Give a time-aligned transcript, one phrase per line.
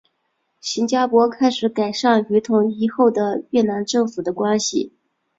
[0.59, 4.91] 新加坡开始改善与统一后的越南政府的关系。